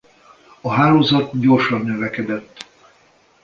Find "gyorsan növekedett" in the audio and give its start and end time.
1.39-2.65